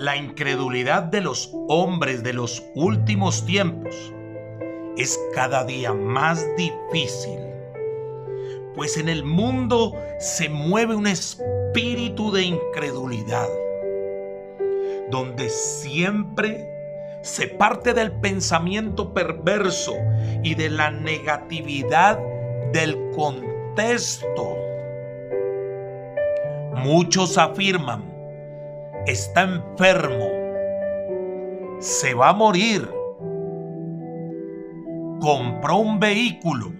la 0.00 0.16
incredulidad 0.16 1.02
de 1.02 1.20
los 1.20 1.52
hombres 1.68 2.22
de 2.22 2.32
los 2.32 2.64
últimos 2.74 3.44
tiempos 3.44 4.14
es 4.96 5.20
cada 5.34 5.62
día 5.64 5.92
más 5.92 6.42
difícil, 6.56 7.38
pues 8.74 8.96
en 8.96 9.10
el 9.10 9.24
mundo 9.24 9.94
se 10.18 10.48
mueve 10.48 10.94
un 10.94 11.06
espíritu 11.06 12.32
de 12.32 12.44
incredulidad, 12.44 13.46
donde 15.10 15.50
siempre 15.50 16.66
se 17.20 17.48
parte 17.48 17.92
del 17.92 18.10
pensamiento 18.10 19.12
perverso 19.12 19.92
y 20.42 20.54
de 20.54 20.70
la 20.70 20.90
negatividad 20.90 22.18
del 22.72 22.96
contexto. 23.14 24.56
Muchos 26.76 27.36
afirman, 27.36 28.09
está 29.06 29.42
enfermo, 29.42 30.28
se 31.80 32.14
va 32.14 32.30
a 32.30 32.32
morir, 32.32 32.88
compró 35.20 35.78
un 35.78 35.98
vehículo, 35.98 36.72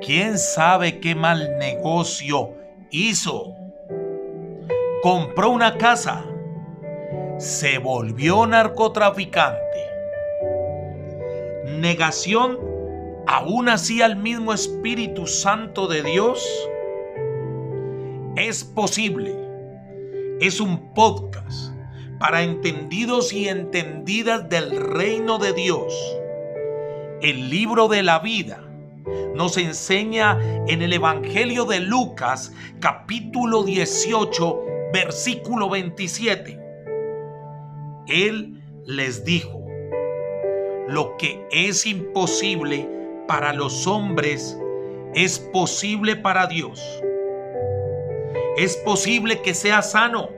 quién 0.00 0.38
sabe 0.38 1.00
qué 1.00 1.14
mal 1.14 1.56
negocio 1.58 2.54
hizo, 2.90 3.54
compró 5.02 5.50
una 5.50 5.78
casa, 5.78 6.24
se 7.38 7.78
volvió 7.78 8.46
narcotraficante. 8.46 9.60
Negación 11.78 12.58
aún 13.26 13.68
así 13.68 14.02
al 14.02 14.16
mismo 14.16 14.52
Espíritu 14.52 15.26
Santo 15.26 15.86
de 15.86 16.02
Dios. 16.02 16.44
Es 18.36 18.64
posible. 18.64 19.49
Es 20.40 20.60
un 20.60 20.94
podcast 20.94 21.72
para 22.18 22.42
entendidos 22.42 23.32
y 23.32 23.48
entendidas 23.48 24.48
del 24.48 24.70
reino 24.76 25.38
de 25.38 25.52
Dios. 25.52 25.94
El 27.22 27.50
libro 27.50 27.88
de 27.88 28.02
la 28.02 28.18
vida 28.18 28.62
nos 29.34 29.56
enseña 29.56 30.38
en 30.66 30.82
el 30.82 30.92
Evangelio 30.92 31.64
de 31.64 31.80
Lucas 31.80 32.52
capítulo 32.80 33.62
18 33.62 34.64
versículo 34.92 35.70
27 35.70 36.60
él 38.10 38.60
les 38.86 39.24
dijo, 39.24 39.64
lo 40.88 41.16
que 41.16 41.46
es 41.52 41.86
imposible 41.86 42.88
para 43.28 43.52
los 43.52 43.86
hombres 43.86 44.58
es 45.14 45.38
posible 45.38 46.16
para 46.16 46.46
Dios. 46.48 46.80
Es 48.56 48.76
posible 48.76 49.42
que 49.42 49.54
seas 49.54 49.92
sano. 49.92 50.28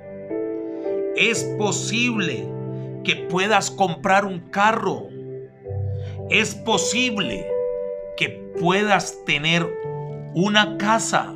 Es 1.16 1.44
posible 1.58 2.46
que 3.04 3.16
puedas 3.16 3.70
comprar 3.70 4.24
un 4.24 4.41
carro. 4.50 5.08
Es 6.30 6.54
posible 6.54 7.46
que 8.16 8.28
puedas 8.60 9.24
tener 9.24 9.66
una 10.34 10.78
casa. 10.78 11.34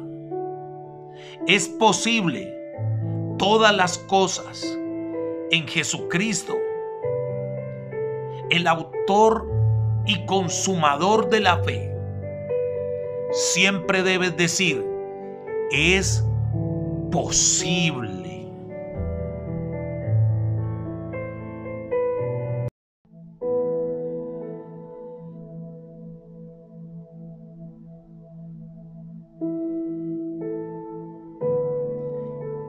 Es 1.47 1.69
posible 1.69 2.57
todas 3.39 3.75
las 3.75 3.99
cosas 3.99 4.65
en 5.51 5.69
Jesucristo, 5.69 6.57
el 8.51 8.67
autor 8.67 9.47
y 10.07 10.25
consumador 10.27 11.29
de 11.29 11.41
la 11.41 11.63
fe, 11.63 11.93
siempre 13.33 14.03
debes 14.03 14.37
decir, 14.37 14.85
es 15.71 16.26
posible. 17.11 18.37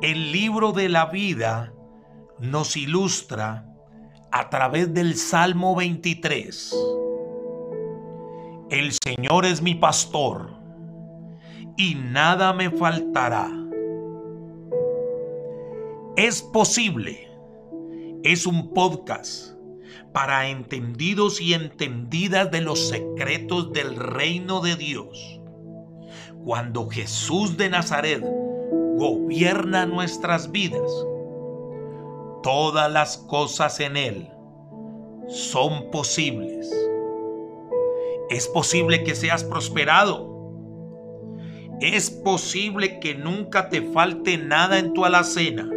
El 0.01 0.31
libro 0.31 0.71
de 0.71 0.89
la 0.89 1.07
vida 1.07 1.73
nos 2.39 2.77
ilustra 2.77 3.65
a 4.31 4.49
través 4.49 4.93
del 4.93 5.15
Salmo 5.15 5.75
23. 5.75 6.75
El 8.69 8.91
Señor 9.03 9.45
es 9.45 9.61
mi 9.61 9.75
pastor 9.75 10.55
y 11.77 11.95
nada 11.95 12.53
me 12.53 12.69
faltará. 12.69 13.66
Es 16.17 16.41
posible. 16.41 17.29
Es 18.23 18.47
un 18.47 18.73
podcast 18.73 19.53
para 20.13 20.50
entendidos 20.50 21.39
y 21.39 21.53
entendidas 21.53 22.50
de 22.50 22.61
los 22.61 22.88
secretos 22.88 23.72
del 23.72 23.95
reino 23.95 24.59
de 24.61 24.75
Dios. 24.77 25.39
Cuando 26.44 26.89
Jesús 26.89 27.56
de 27.56 27.69
Nazaret 27.69 28.23
gobierna 28.95 29.85
nuestras 29.85 30.51
vidas, 30.51 30.91
todas 32.41 32.91
las 32.91 33.19
cosas 33.19 33.79
en 33.79 33.95
Él 33.95 34.31
son 35.27 35.91
posibles. 35.91 36.67
Es 38.31 38.47
posible 38.47 39.03
que 39.03 39.13
seas 39.13 39.44
prosperado. 39.44 40.35
Es 41.79 42.09
posible 42.09 43.00
que 43.00 43.13
nunca 43.13 43.69
te 43.69 43.83
falte 43.83 44.39
nada 44.39 44.79
en 44.79 44.94
tu 44.94 45.06
alacena. 45.06 45.69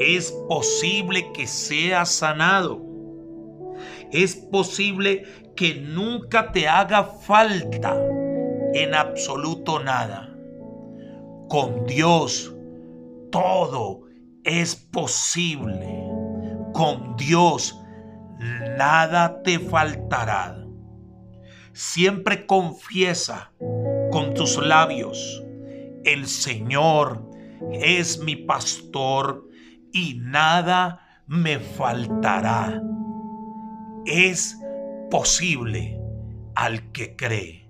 Es 0.00 0.30
posible 0.48 1.32
que 1.32 1.46
seas 1.46 2.10
sanado. 2.10 2.82
Es 4.12 4.36
posible 4.36 5.24
que 5.56 5.74
nunca 5.74 6.52
te 6.52 6.68
haga 6.68 7.04
falta 7.04 7.96
en 8.74 8.94
absoluto 8.94 9.82
nada. 9.82 10.32
Con 11.48 11.86
Dios 11.86 12.54
todo 13.30 14.02
es 14.44 14.76
posible. 14.76 16.04
Con 16.72 17.16
Dios 17.16 17.80
nada 18.76 19.42
te 19.42 19.58
faltará. 19.58 20.62
Siempre 21.72 22.46
confiesa 22.46 23.52
con 24.10 24.32
tus 24.34 24.56
labios, 24.56 25.42
el 26.04 26.26
Señor 26.26 27.22
es 27.72 28.18
mi 28.18 28.36
pastor 28.36 29.46
y 29.92 30.18
nada 30.20 31.00
me 31.26 31.58
faltará. 31.58 32.80
Es 34.06 34.58
posible 35.10 35.98
al 36.54 36.92
que 36.92 37.16
cree. 37.16 37.65